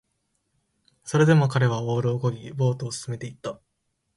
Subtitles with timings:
[1.03, 3.61] それでも彼はオールを漕ぎ、ボートを進めていった